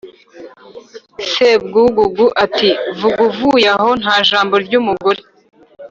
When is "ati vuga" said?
2.43-3.21